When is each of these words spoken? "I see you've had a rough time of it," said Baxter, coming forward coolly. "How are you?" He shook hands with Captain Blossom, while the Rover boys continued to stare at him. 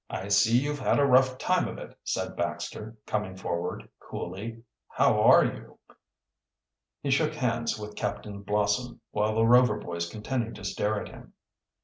"I 0.09 0.29
see 0.29 0.57
you've 0.59 0.79
had 0.79 0.97
a 0.97 1.05
rough 1.05 1.37
time 1.37 1.67
of 1.67 1.77
it," 1.77 1.95
said 2.03 2.35
Baxter, 2.35 2.97
coming 3.05 3.35
forward 3.35 3.87
coolly. 3.99 4.63
"How 4.87 5.21
are 5.21 5.45
you?" 5.45 5.77
He 7.03 7.11
shook 7.11 7.35
hands 7.35 7.77
with 7.77 7.95
Captain 7.95 8.41
Blossom, 8.41 8.99
while 9.11 9.35
the 9.35 9.45
Rover 9.45 9.77
boys 9.77 10.09
continued 10.09 10.55
to 10.55 10.63
stare 10.65 10.99
at 10.99 11.09
him. 11.09 11.33